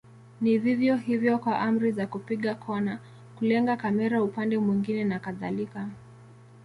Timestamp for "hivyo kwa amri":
0.95-1.91